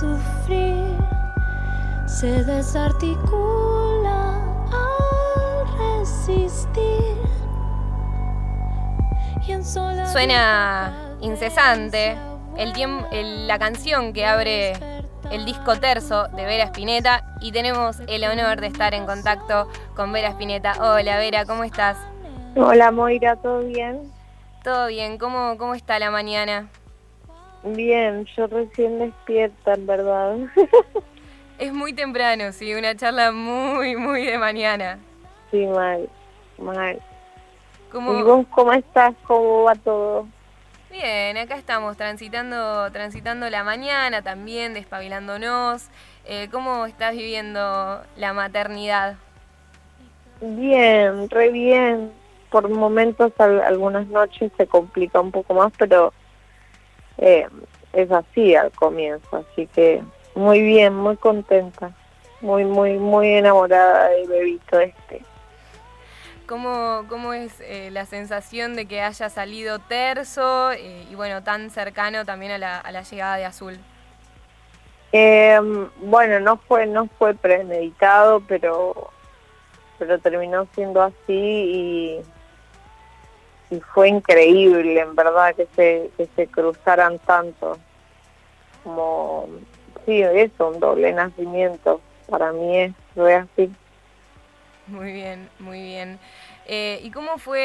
[0.00, 0.96] sufrir
[2.06, 4.40] se desarticula
[4.72, 7.16] al resistir.
[10.12, 12.16] Suena incesante
[12.56, 12.72] el
[13.10, 14.72] el, la canción que abre
[15.30, 20.12] el disco terzo de Vera Spinetta y tenemos el honor de estar en contacto con
[20.12, 20.74] Vera Spinetta.
[20.80, 21.96] Hola Vera, ¿cómo estás?
[22.54, 24.12] Hola Moira, ¿todo bien?
[24.62, 26.68] Todo bien, ¿cómo, cómo está la mañana?
[27.62, 30.36] Bien, yo recién despierta, en verdad.
[31.58, 34.98] es muy temprano, sí, una charla muy, muy de mañana.
[35.50, 36.08] Sí, mal,
[36.58, 37.00] mal.
[37.92, 39.14] ¿Y vos cómo estás?
[39.26, 40.26] ¿Cómo va todo?
[40.90, 45.88] Bien, acá estamos transitando, transitando la mañana también, despabilándonos.
[46.24, 49.16] Eh, ¿Cómo estás viviendo la maternidad?
[50.40, 52.12] Bien, re bien.
[52.50, 56.12] Por momentos, algunas noches se complica un poco más, pero
[57.18, 57.46] eh,
[57.92, 59.44] es así al comienzo.
[59.50, 60.02] Así que
[60.34, 61.92] muy bien, muy contenta,
[62.40, 65.22] muy, muy, muy enamorada del bebito este.
[66.46, 71.70] ¿Cómo, cómo es eh, la sensación de que haya salido terzo eh, y bueno, tan
[71.70, 73.78] cercano también a la, a la llegada de Azul?
[76.00, 79.10] Bueno, no fue, no fue premeditado, pero,
[79.98, 82.20] pero terminó siendo así y,
[83.70, 87.78] y fue increíble, en verdad, que se, que se cruzaran tanto.
[88.84, 89.48] Como,
[90.04, 92.00] sí, eso, un doble nacimiento.
[92.28, 93.72] Para mí es, fue así.
[94.86, 96.18] Muy bien, muy bien.
[96.68, 97.60] Eh, ¿Y cómo fue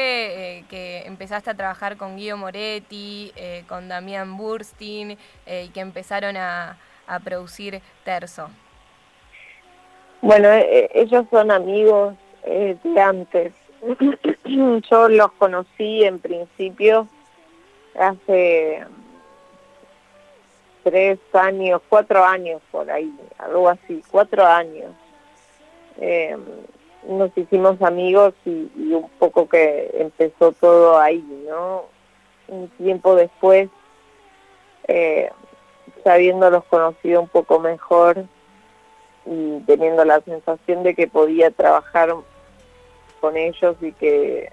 [0.58, 6.36] eh, que empezaste a trabajar con Guido Moretti, eh, con Damián Burstin y que empezaron
[6.36, 6.78] a,
[7.24, 8.48] producir Terzo?
[10.22, 10.48] Bueno,
[10.94, 12.14] ellos son amigos
[12.44, 13.52] de antes.
[14.44, 17.08] Yo los conocí en principio
[17.98, 18.84] hace
[20.84, 24.92] tres años, cuatro años por ahí, algo así, cuatro años
[27.08, 31.84] nos hicimos amigos y, un poco que empezó todo ahí, ¿no?
[32.48, 33.68] Un tiempo después,
[34.88, 35.30] eh,
[36.04, 38.24] sabiéndolos conocido un poco mejor
[39.26, 42.14] y teniendo la sensación de que podía trabajar
[43.22, 44.52] con ellos y que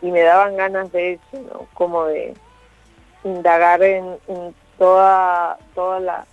[0.00, 1.66] y me daban ganas de eso, ¿no?
[1.74, 2.34] Como de
[3.24, 4.16] indagar en,
[4.78, 6.26] toda toda la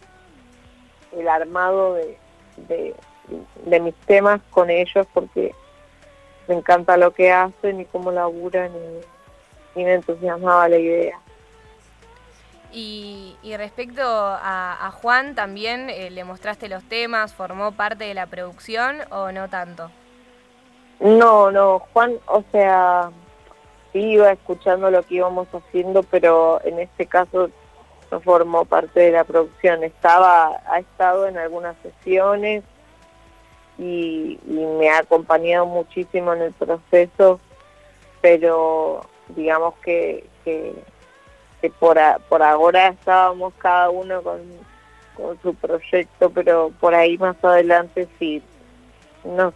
[1.18, 2.20] el armado de
[3.66, 5.54] de mis temas con ellos porque
[6.48, 8.72] me encanta lo que hacen y cómo laburan
[9.76, 11.20] y, me entusiasmaba la idea.
[12.72, 17.34] Y, respecto a, Juan, ¿también eh, le mostraste los temas?
[17.34, 19.92] ¿Formó parte de la producción o no tanto?
[21.06, 23.12] No, no, Juan, o sea,
[23.94, 27.52] iba escuchando lo que íbamos haciendo, pero en este caso
[28.12, 29.84] no formó parte de la producción.
[29.84, 32.64] Estaba, ha estado en algunas sesiones,
[33.78, 37.40] y, me ha acompañado muchísimo en el proceso,
[38.20, 40.74] pero digamos que, que,
[41.80, 42.00] por,
[42.30, 44.42] por ahora estábamos cada uno con,
[45.16, 48.42] con su proyecto, pero por ahí más adelante sí
[49.24, 49.54] nos,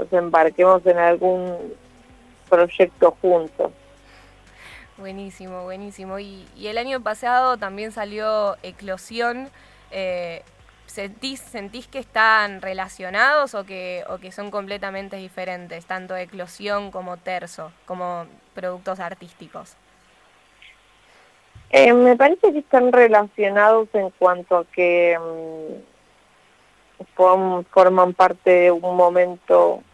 [0.00, 1.74] nos embarquemos en algún
[2.48, 3.70] proyecto juntos.
[4.96, 6.18] Buenísimo, buenísimo.
[6.18, 9.48] Y, y el año pasado también salió Eclosión.
[9.90, 10.42] Eh,
[10.86, 17.16] ¿Sentís, ¿Sentís que están relacionados o que, o que son completamente diferentes, tanto eclosión como
[17.16, 19.76] terzo, como productos artísticos?
[21.70, 25.90] Eh, me parece que están relacionados en cuanto a que mm,
[27.14, 29.84] forman parte de un momento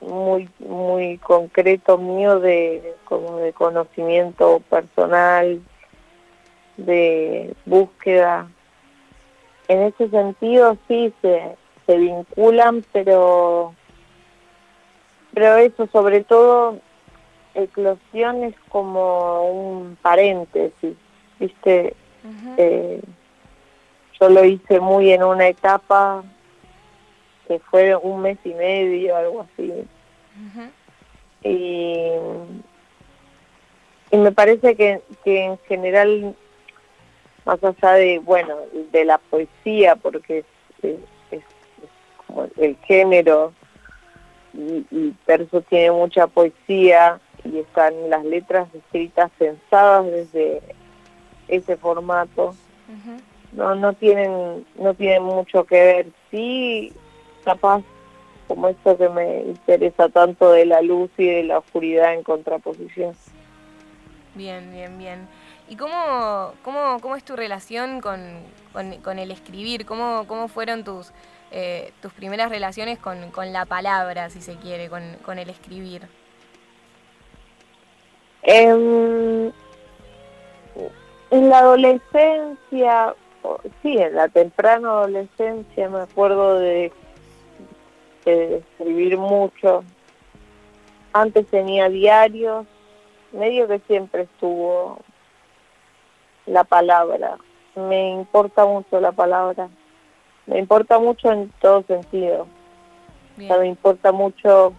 [0.00, 5.60] muy muy concreto mío de como de conocimiento personal
[6.76, 8.48] de búsqueda
[9.68, 11.56] en ese sentido sí se,
[11.86, 13.74] se vinculan, pero,
[15.34, 16.78] pero eso sobre todo
[17.54, 20.96] eclosión es como un paréntesis,
[21.38, 21.94] ¿viste?
[22.56, 23.00] Eh,
[24.20, 26.24] yo lo hice muy en una etapa
[27.46, 29.72] que fue un mes y medio, algo así.
[31.42, 32.10] y,
[34.10, 36.34] y me parece que, que en general
[37.46, 38.56] más allá de, bueno,
[38.90, 40.44] de la poesía, porque
[40.82, 40.96] es,
[42.26, 43.52] como el género,
[44.52, 50.60] y, y Perso tiene mucha poesía y están las letras escritas pensadas desde
[51.48, 52.54] ese formato.
[53.52, 56.06] No, no tienen, no tienen mucho que ver.
[56.30, 56.92] Sí,
[57.46, 57.82] capaz
[58.48, 63.14] como esto que me interesa tanto de la luz y de la oscuridad en contraposición.
[64.34, 65.28] Bien, bien, bien.
[65.68, 68.20] ¿Y cómo, cómo, cómo es tu relación con,
[69.02, 69.86] con, el escribir?
[69.86, 71.12] ¿Cómo, cómo fueron tus,
[71.50, 76.02] eh, tus primeras relaciones con, con, la palabra, si se quiere, con, con el escribir?
[78.42, 79.50] Em,
[81.30, 83.14] en la adolescencia,
[83.82, 86.92] sí, en la temprana adolescencia me acuerdo de,
[88.30, 89.84] de escribir mucho.
[91.12, 92.66] Antes tenía diarios,
[93.32, 94.98] medio que siempre estuvo
[96.46, 97.38] la palabra.
[97.74, 99.68] Me importa mucho la palabra.
[100.46, 102.46] Me importa mucho en todo sentido.
[103.36, 104.72] me importa mucho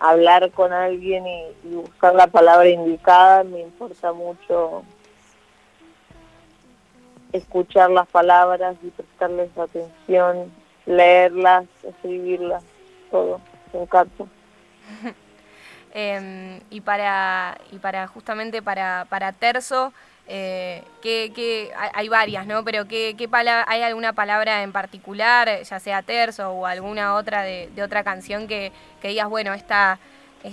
[0.00, 3.44] hablar con alguien y, buscar la palabra indicada.
[3.44, 4.82] Me importa mucho
[7.32, 10.52] escuchar las palabras y prestarles atención,
[10.86, 12.62] leerlas, escribirlas,
[13.10, 13.40] todo.
[13.72, 14.24] Me encanta.
[15.94, 19.92] Em, y para y para justamente para, para Terzo,
[20.26, 22.64] eh, que, hay varias, ¿no?
[22.64, 23.14] Pero ¿qué,
[23.66, 28.72] ¿hay alguna palabra en particular, ya sea Terzo o alguna otra de, otra canción que,
[29.02, 29.98] que, digas, bueno, esta,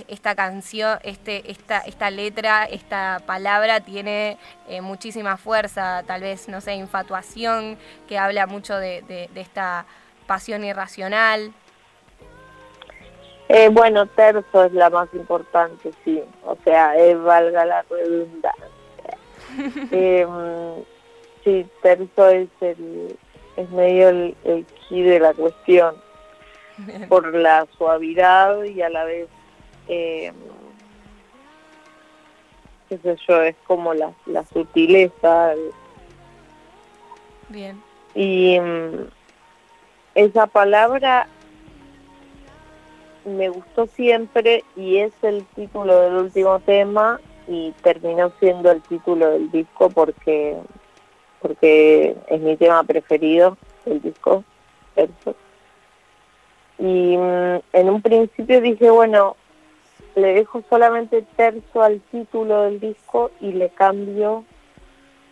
[0.10, 4.38] esta canción, este, esta, esta letra, esta palabra tiene
[4.68, 7.78] eh, muchísima fuerza, tal vez, no sé, infatuación,
[8.10, 9.86] que habla mucho de, de esta
[10.30, 11.52] pasión irracional?
[13.48, 16.22] Eh, bueno, terzo es la más importante, sí.
[16.46, 18.64] O sea, valga la redundancia.
[19.92, 20.28] eh,
[21.44, 23.18] sí, terzo es el
[23.58, 25.96] es medio el, el key de la cuestión
[27.10, 29.28] por la suavidad y a la vez
[29.90, 30.32] eh,
[32.88, 35.56] qué sé yo es como la, la sutileza
[37.50, 37.82] bien
[38.16, 39.19] y mm,
[40.20, 41.28] esa palabra
[43.24, 49.30] me gustó siempre y es el título del último tema y terminó siendo el título
[49.30, 50.58] del disco porque
[51.42, 54.44] porque es mi tema preferido el disco
[56.78, 59.38] y mm, en un principio dije bueno
[60.16, 64.44] le dejo solamente terzo al título del disco y le cambio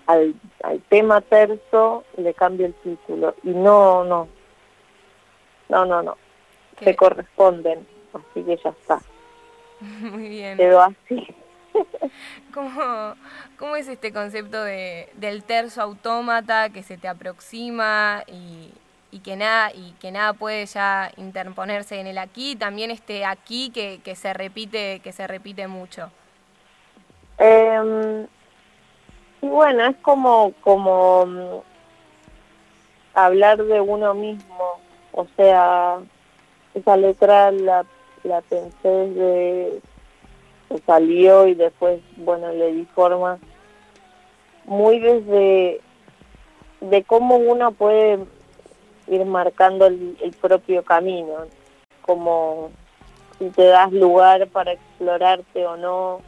[0.05, 3.35] al, al tema terzo le cambio el título.
[3.43, 4.36] Y no no
[5.69, 6.17] no no no
[6.83, 9.01] se corresponden, así que ya está.
[9.79, 10.57] Muy bien.
[10.57, 11.27] Quedó así.
[12.53, 13.15] ¿Cómo,
[13.57, 18.71] ¿Cómo es este concepto de, del terzo autómata que se te aproxima y,
[19.11, 22.55] y, que nada, y que nada puede ya interponerse en el aquí?
[22.55, 26.09] También este aquí que, que se repite, que se repite mucho.
[27.37, 28.27] Eh,
[29.41, 31.59] y bueno, es como, como mm,
[33.13, 34.76] hablar de uno mismo,
[35.17, 35.97] o sea,
[36.75, 37.83] esa letra la,
[38.23, 39.81] la pensé desde
[40.69, 43.39] que salió y después, bueno, le di forma
[44.65, 45.81] muy desde
[46.81, 48.19] de cómo uno puede
[49.07, 51.47] ir marcando el, propio camino,
[52.03, 52.69] como
[53.39, 56.21] si te das lugar para explorarte o no,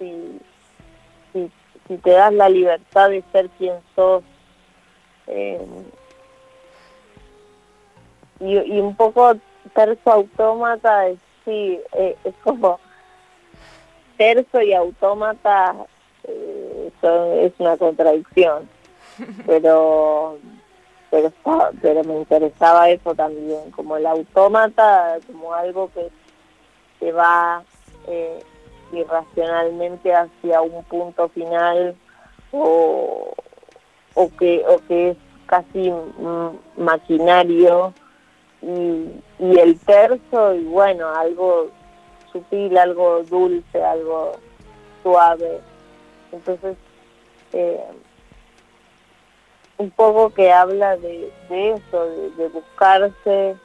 [0.00, 0.40] si,
[1.32, 4.24] si, te das la libertad de ser quien sos.
[5.28, 5.60] Eh,
[8.40, 9.34] y, y un poco
[9.74, 11.06] terzo autómata,
[11.44, 12.78] sí, eh, es como
[14.16, 15.74] terzo y autómata
[16.24, 18.68] eh, es una contradicción,
[19.46, 20.38] pero
[21.10, 21.32] pero
[21.80, 26.10] pero me interesaba eso también, como el autómata, como algo que,
[27.00, 27.62] que va
[28.06, 28.40] eh,
[28.92, 31.96] irracionalmente hacia un punto final
[32.52, 33.32] o,
[34.14, 35.16] o que o que es
[35.46, 35.92] casi
[36.76, 37.94] maquinario
[38.62, 41.70] y, y el terzo y bueno, algo
[42.32, 44.32] sutil, algo dulce, algo
[45.02, 45.60] suave.
[46.32, 46.76] Entonces,
[47.52, 47.84] eh,
[49.78, 53.56] un poco que habla de, de eso, de, buscarse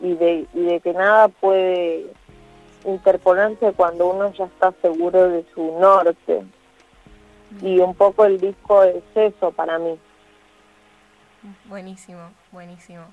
[0.00, 2.06] y de, y de que nada puede
[2.84, 6.42] interponerse cuando uno ya está seguro de su norte.
[7.60, 9.98] Y un poco el disco es eso para mí.
[11.66, 13.04] Buenísimo, buenísimo.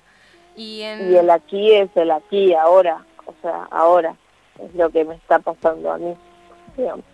[0.56, 4.16] Y, el aquí es el aquí, ahora, o sea, ahora
[4.58, 6.14] es lo que me está pasando a mí,
[6.76, 7.04] digamos.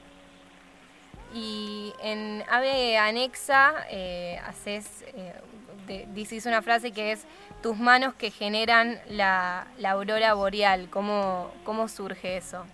[1.34, 7.26] Y en Ave Anexa eh, haces, eh, dices una frase que es
[7.62, 10.88] tus manos que generan la, la aurora boreal.
[10.90, 12.64] ¿Cómo, ¿Cómo surge eso?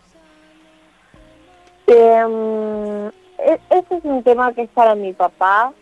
[1.87, 3.11] Eh,
[3.71, 5.73] ese es un tema que es para mi papá.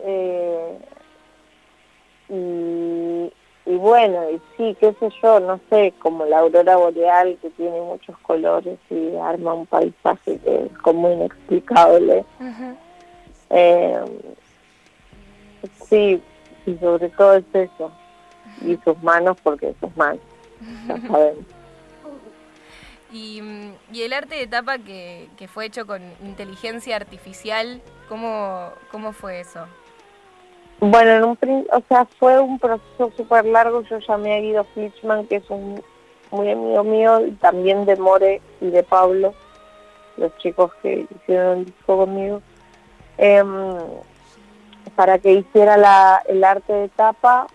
[0.00, 0.78] Eh,
[2.28, 3.32] y
[3.70, 7.80] y bueno, y sí, qué sé yo, no sé, como la aurora boreal que tiene
[7.80, 12.24] muchos colores y arma un paisaje que es como inexplicable.
[13.50, 14.04] Eh,
[15.88, 16.20] sí,
[16.66, 17.92] y sobre todo es eso.
[18.62, 20.20] Y sus manos, porque sus manos,
[20.88, 21.44] ya sabemos.
[23.12, 23.42] Y,
[23.92, 29.40] y, el arte de tapa que, que, fue hecho con inteligencia artificial, ¿cómo, cómo fue
[29.40, 29.66] eso?
[30.80, 33.82] Bueno, en un, o sea, fue un proceso súper largo.
[33.82, 35.82] Yo llamé a Guido Flichman, que es un
[36.30, 39.34] muy amigo mío, también de More y de Pablo,
[40.16, 42.40] los chicos que hicieron el disco conmigo,
[43.18, 43.76] em,
[44.94, 47.46] para que hiciera la, el arte de tapa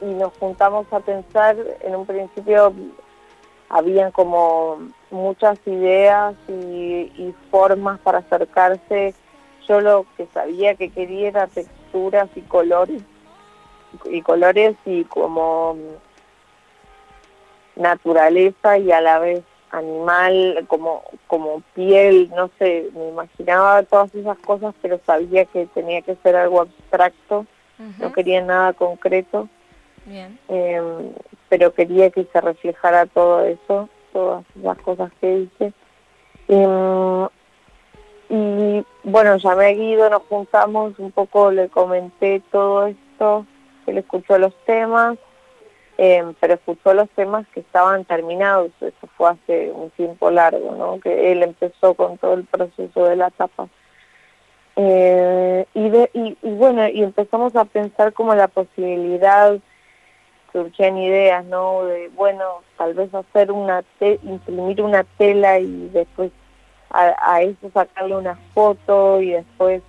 [0.00, 2.72] y nos juntamos a pensar, en un principio
[3.68, 4.78] habían como
[5.10, 6.52] muchas ideas y,
[7.16, 9.14] y formas para acercarse
[9.66, 11.48] yo lo que sabía que quería era
[11.94, 13.02] texturas y colores
[14.06, 15.76] y colores y como
[17.76, 24.38] naturaleza y a la vez animal como como piel no sé me imaginaba todas esas
[24.38, 27.46] cosas pero sabía que tenía que ser algo abstracto
[27.98, 29.48] no quería nada concreto.
[30.06, 30.38] Bien.
[30.46, 31.12] Em,
[31.48, 35.72] pero quería que se reflejara todo eso todas las cosas que hice.
[36.46, 37.28] Em,
[38.28, 43.46] y bueno, llamé a Guido, nos juntamos, un poco le comenté todo esto,
[43.86, 45.18] él escuchó los temas,
[45.98, 50.98] eh, pero escuchó los temas que estaban terminados, eso fue hace un tiempo largo, ¿no?
[51.00, 53.68] Que él empezó con todo el proceso de la tapa.
[54.76, 59.56] Eh, y, de, y, bueno, y empezamos a pensar como la posibilidad,
[60.52, 61.84] surgían ideas, ¿no?
[61.84, 66.32] De, bueno, tal vez hacer una, imprimir una tela y después
[66.94, 69.82] a, eso sacarle una foto y después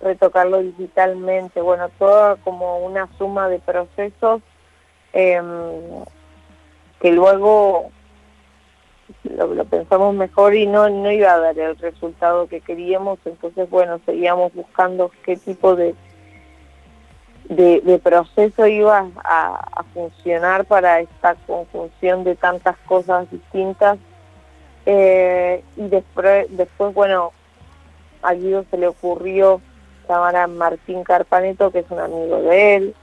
[0.00, 4.42] retocarlo digitalmente, bueno, todo como una suma de procesos
[5.12, 6.04] em,
[7.00, 7.90] que luego
[9.24, 14.00] lo, pensamos mejor y no, no iba a dar el resultado que queríamos, entonces bueno,
[14.04, 15.94] seguíamos buscando qué tipo de,
[17.44, 23.98] de, proceso iba a, a funcionar para esta conjunción de tantas cosas distintas
[24.86, 27.32] eh, y después, después, bueno,
[28.22, 29.60] a Guido se le ocurrió
[30.08, 32.94] llamar a Martín Carpaneto, que es un amigo de él,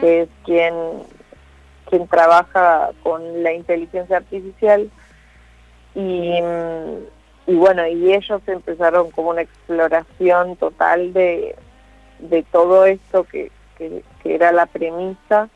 [0.00, 0.74] que es quien,
[1.88, 4.90] quien trabaja con la inteligencia artificial.
[5.94, 6.38] Y,
[7.46, 11.56] y bueno, y ellos empezaron como una exploración total de,
[12.18, 15.48] de todo esto que, que, que era la premisa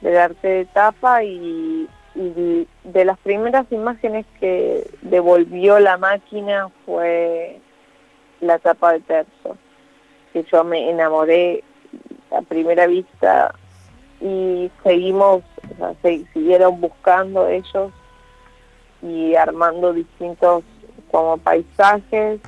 [0.00, 1.88] del arte de tapa y,
[2.20, 7.58] y de las primeras imágenes que devolvió la máquina fue
[8.40, 9.56] la tapa de terzo,
[10.32, 11.64] que yo me enamoré
[12.30, 13.54] a primera vista
[14.20, 15.42] y seguimos,
[15.78, 17.90] o sea, siguieron buscando ellos
[19.00, 20.62] y armando distintos
[21.10, 22.38] como paisajes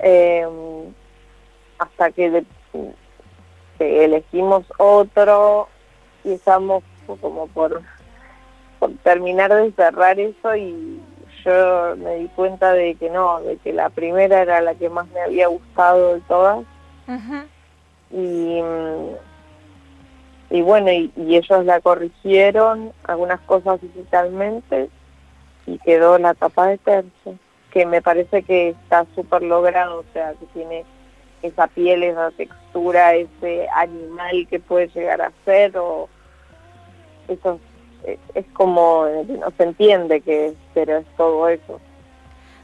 [0.00, 0.92] em,
[1.78, 2.44] hasta que,
[3.78, 5.68] elegimos otro
[6.24, 6.84] y estamos
[7.20, 7.82] como por
[9.02, 11.00] terminar de cerrar eso y
[11.44, 15.08] yo me di cuenta de que no, de que la primera era la que más
[15.08, 16.64] me había gustado de todas.
[18.10, 18.60] Y,
[20.50, 24.88] y bueno, y, ellos la corrigieron, algunas cosas digitalmente,
[25.66, 27.38] y quedó la tapa de tercio,
[27.70, 30.84] que me parece que está súper logrado, o sea, que tiene
[31.42, 36.08] esa piel, esa textura, ese animal que puede llegar a ser, o
[37.28, 37.58] esos
[38.04, 41.80] es como, no se entiende que pero es todo eso.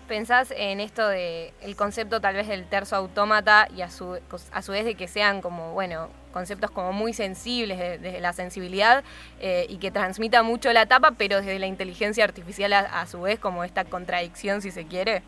[0.09, 4.19] ¿Pensás en esto de el concepto tal vez del terzo autómata y a su,
[4.53, 9.05] a su vez de que sean como, bueno, conceptos como muy sensibles desde la sensibilidad
[9.41, 13.39] eh, y que transmita mucho la tapa, pero desde la inteligencia artificial a, su vez
[13.39, 15.23] como esta contradicción si se quiere?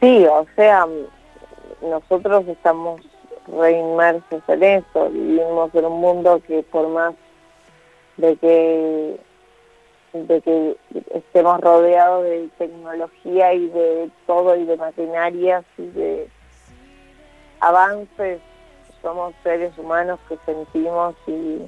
[0.00, 0.86] Sí, o sea,
[1.82, 3.02] nosotros estamos
[3.46, 7.14] reinmersos en eso, vivimos en un mundo que por más
[8.20, 9.20] de que
[10.12, 10.76] de que
[11.14, 16.28] estemos rodeados de tecnología y de todo y de maquinarias y de
[17.60, 18.40] avances.
[19.02, 21.62] Somos seres humanos que sentimos y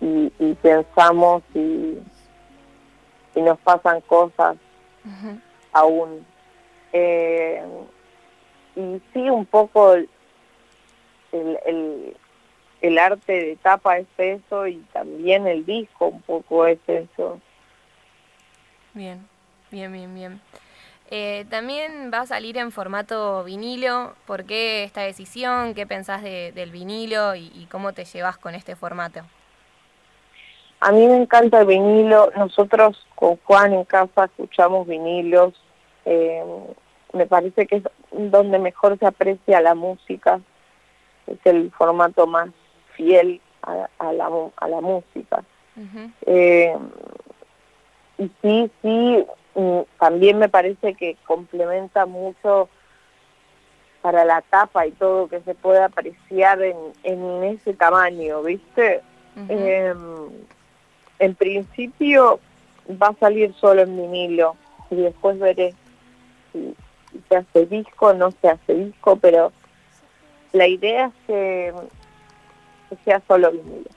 [0.00, 1.98] y, pensamos y,
[3.34, 4.56] y nos pasan cosas
[5.72, 6.26] aún.
[6.92, 7.62] Eh,
[8.76, 10.08] y sí un poco el,
[11.32, 12.16] el
[12.84, 17.40] el arte de tapa es eso y también el disco un poco es eso.
[18.92, 19.26] Bien,
[19.70, 20.40] bien, bien, bien.
[21.10, 24.12] Eh, también va a salir en formato vinilo.
[24.26, 25.72] ¿Por qué esta decisión?
[25.72, 29.20] ¿Qué pensás del vinilo y, cómo te llevas con este formato?
[30.80, 32.32] A mí me encanta el vinilo.
[32.36, 35.54] Nosotros con Juan en casa escuchamos vinilos.
[36.04, 36.44] Eh,
[37.14, 40.38] me parece que es donde mejor se aprecia la música.
[41.26, 42.50] Es el formato más
[42.96, 45.44] fiel a, la, a la música.
[46.26, 46.76] eh,
[48.18, 52.68] y sí, sí, mm, también me parece que complementa mucho
[54.02, 59.00] para la tapa y todo que se puede apreciar en, en ese tamaño, ¿viste?
[59.48, 59.94] eh,
[61.18, 62.38] en principio
[63.02, 64.56] va a salir solo en vinilo
[64.90, 65.74] y después veré
[66.52, 66.74] si,
[67.28, 69.52] se hace disco no se hace disco, pero
[70.52, 71.72] la idea es que
[73.04, 73.90] sea solo vinilo.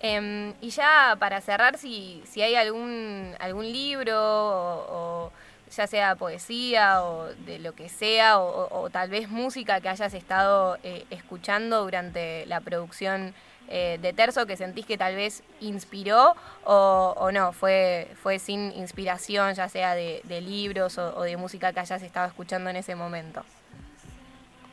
[0.00, 5.32] Em, y ya para cerrar, si, si hay algún, algún libro o,
[5.74, 10.78] ya sea poesía o de lo que sea, o, tal vez música que hayas estado
[10.82, 13.34] eh, escuchando durante la producción
[13.68, 19.54] eh, de Terzo que sentís que tal vez inspiró o, no, fue, fue sin inspiración,
[19.54, 23.42] ya sea de, libros o, de música que hayas estado escuchando en ese momento.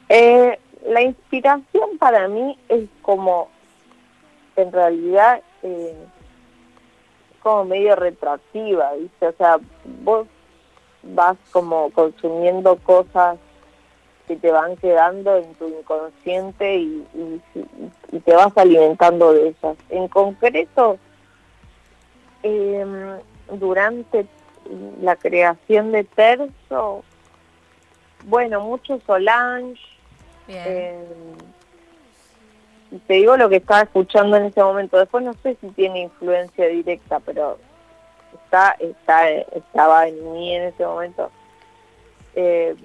[0.10, 3.50] Eh, la inspiración para mí es como
[4.56, 5.96] en realidad eh,
[7.42, 9.28] como medio retroactiva, ¿viste?
[9.28, 9.60] O sea,
[10.04, 10.28] vos
[11.04, 13.38] vas como consumiendo cosas
[14.28, 17.06] que te van quedando en tu inconsciente y,
[18.24, 19.76] te vas alimentando de esas.
[19.90, 20.98] En concreto,
[22.44, 23.20] em,
[23.52, 24.26] durante
[25.02, 27.04] la creación de Terzo,
[28.26, 29.82] bueno, mucho Solange,
[30.48, 31.06] eh,
[33.08, 34.98] te digo lo que estaba escuchando en ese momento.
[34.98, 37.58] Después no sé si tiene influencia directa, pero
[38.34, 41.32] está, está, estaba en mí en ese momento.
[42.36, 42.76] Eh,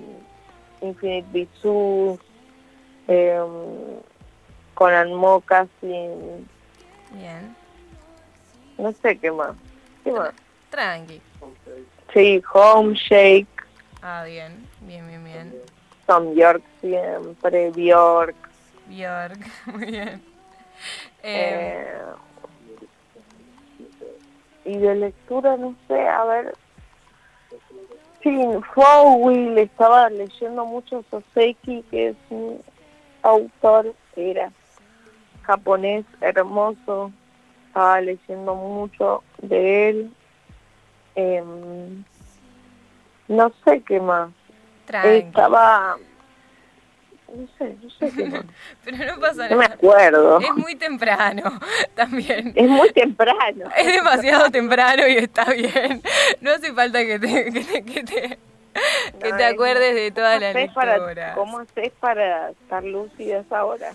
[0.80, 2.18] Infinite Bisous,
[3.08, 3.40] eh,
[4.74, 6.48] Conan Moccasin.
[7.12, 7.56] Bien.
[8.78, 9.56] No sé qué más.
[10.04, 10.32] ¿Qué más?
[10.70, 11.20] Tranqui.
[12.14, 13.48] Sí, Home Shake.
[14.00, 15.77] Ah, bien, bien, bien, bien.
[16.08, 18.34] Tom York siempre, Bjork.
[18.86, 20.22] Bjork, muy bien.
[21.22, 21.86] Eh,
[24.64, 26.54] y de lectura, no sé, a ver.
[28.22, 32.60] Sí, le estaba leyendo mucho Soseki, que es un
[33.22, 34.50] autor era
[35.42, 37.12] japonés hermoso.
[37.66, 40.10] Estaba leyendo mucho de él.
[41.14, 42.02] Em,
[43.28, 44.30] no sé qué más.
[44.88, 45.96] Estaba
[47.34, 48.42] no sé, no sé qué
[48.84, 49.50] Pero no pasa nada.
[49.50, 50.40] No me acuerdo.
[50.40, 51.42] Es muy temprano
[51.94, 52.52] también.
[52.56, 53.68] Es muy temprano.
[53.76, 56.02] Es demasiado temprano y está bien.
[56.40, 58.38] No hace falta que te, que te,
[59.20, 61.34] que te, acuerdes de toda la lectura.
[61.34, 63.92] ¿Cómo haces para estar lúcida esa hora?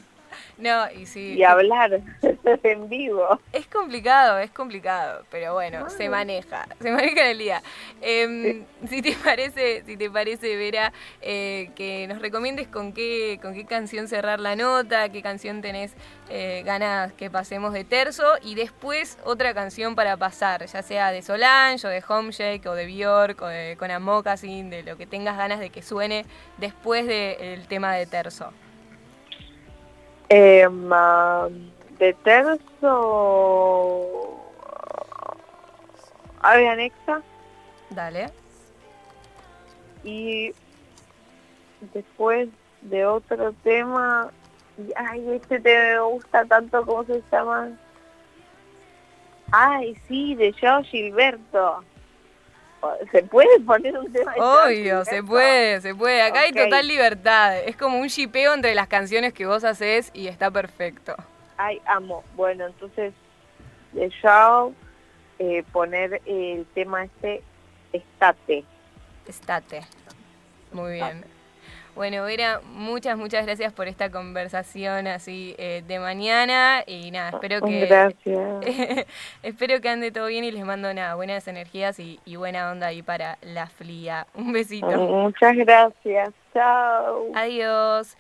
[0.58, 1.34] No, y sí.
[1.34, 2.02] Y hablar
[2.64, 3.40] en vivo.
[3.52, 7.64] Es complicado, es complicado, pero bueno, se maneja, se maneja en el día.
[8.02, 13.54] Em, si te parece, si te parece, Vera, eh, que nos recomiendes con qué, con
[13.54, 15.96] qué canción cerrar la nota, qué canción tenés
[16.30, 21.22] eh, ganas que pasemos de terzo, y después otra canción para pasar, ya sea de
[21.22, 25.38] Solange o de Homeshake o de Bjork o de Conan Moccasin, de lo que tengas
[25.38, 26.26] ganas de que suene
[26.58, 28.52] después del tema de terzo.
[30.36, 30.68] Eh,
[32.00, 32.90] de terzo,
[36.42, 37.22] ave anexa.
[37.92, 38.32] Dale.
[40.04, 40.52] Y
[41.94, 42.50] después
[42.82, 44.32] de otro tema,
[44.96, 47.70] ay, este te gusta tanto, ¿cómo se llama?
[49.52, 51.84] Ay, sí, de Joe Gilberto.
[53.12, 54.34] ¿Se puede poner un tema?
[54.38, 56.22] Obvio, se puede, se puede.
[56.22, 57.60] Acá hay total libertad.
[57.60, 61.16] Es como un chipeo entre las canciones que vos haces y está perfecto.
[61.58, 62.24] Ay, amo.
[62.36, 63.14] Bueno, entonces,
[63.94, 64.74] de show,
[65.40, 67.42] eh, poner el tema este,
[67.94, 68.64] estate.
[69.28, 69.82] Estate.
[70.72, 71.33] Muy bien.
[71.96, 77.62] Bueno, Vera, muchas, muchas gracias por esta conversación así eh, de mañana y nada, espero
[77.62, 78.66] que gracias.
[79.44, 83.04] espero que ande todo bien y les mando nada, buenas energías y, buena onda ahí
[83.04, 84.26] para la fría.
[84.34, 84.88] Un besito.
[84.88, 86.34] Muchas gracias.
[86.52, 87.32] Chao.
[87.36, 88.18] Adiós.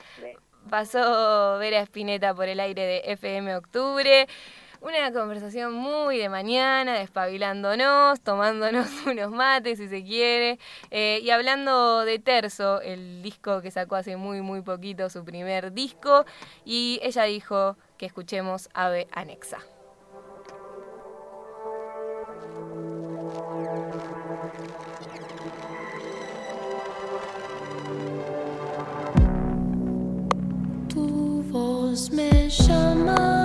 [0.69, 4.27] Pasó Vera Espineta por el aire de FM Octubre.
[4.83, 10.59] Una conversación muy de mañana, despabilándonos, tomándonos unos mates si se quiere,
[10.91, 15.71] eh, y hablando de Terzo, el disco que sacó hace muy, muy poquito, su primer
[15.71, 16.25] disco,
[16.65, 19.59] y ella dijo que escuchemos Ave Anexa.
[32.11, 33.42] Me.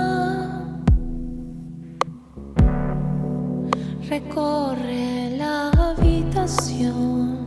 [4.09, 7.37] recorre la habitación,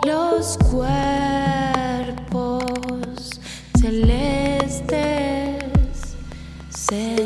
[0.05, 1.01] los cuerpos
[3.81, 4.97] celestes
[6.69, 7.17] se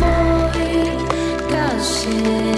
[0.00, 0.62] 我已
[1.48, 2.51] 妥协